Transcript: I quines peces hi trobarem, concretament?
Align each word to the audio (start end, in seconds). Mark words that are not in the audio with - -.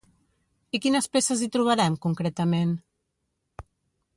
I 0.77 0.79
quines 0.85 1.07
peces 1.17 1.43
hi 1.45 1.49
trobarem, 1.57 1.99
concretament? 2.07 2.75